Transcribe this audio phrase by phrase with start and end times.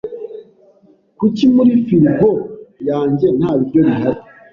[1.19, 2.29] Kuki muri firigo
[2.89, 4.21] yanjye nta biryo bihari?